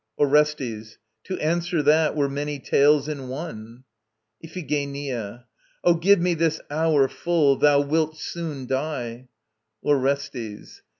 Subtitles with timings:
[0.17, 0.97] ORESTES.
[1.25, 3.83] To answer that were many tales in one.
[4.43, 5.45] IPHIGENIA.
[5.83, 7.55] Oh, give me this hour full!
[7.57, 9.27] Thou wilt soon die.
[9.83, 10.81] ORESTES.